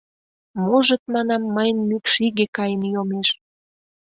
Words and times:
—Можыт, 0.63 1.03
манам, 1.13 1.43
мыйын 1.55 1.79
мӱкш 1.89 2.13
иге 2.27 2.45
каен 2.55 2.81
йомеш. 2.93 3.29